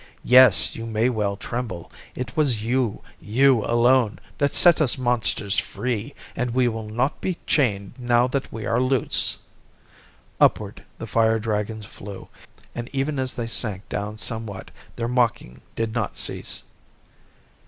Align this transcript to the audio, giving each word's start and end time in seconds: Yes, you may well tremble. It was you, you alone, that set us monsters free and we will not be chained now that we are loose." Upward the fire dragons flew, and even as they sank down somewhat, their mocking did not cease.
Yes, 0.25 0.75
you 0.75 0.87
may 0.87 1.09
well 1.09 1.37
tremble. 1.37 1.91
It 2.15 2.35
was 2.35 2.63
you, 2.63 3.03
you 3.19 3.63
alone, 3.63 4.17
that 4.39 4.55
set 4.55 4.81
us 4.81 4.97
monsters 4.97 5.59
free 5.59 6.15
and 6.35 6.55
we 6.55 6.67
will 6.67 6.89
not 6.89 7.21
be 7.21 7.37
chained 7.45 7.93
now 7.99 8.25
that 8.29 8.51
we 8.51 8.65
are 8.65 8.79
loose." 8.81 9.37
Upward 10.39 10.83
the 10.97 11.05
fire 11.05 11.37
dragons 11.37 11.85
flew, 11.85 12.29
and 12.73 12.89
even 12.91 13.19
as 13.19 13.35
they 13.35 13.45
sank 13.45 13.87
down 13.89 14.17
somewhat, 14.17 14.71
their 14.95 15.07
mocking 15.07 15.61
did 15.75 15.93
not 15.93 16.17
cease. 16.17 16.63